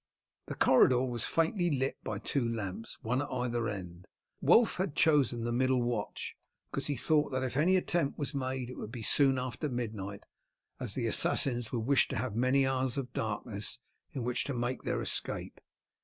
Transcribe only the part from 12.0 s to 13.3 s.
to have many hours of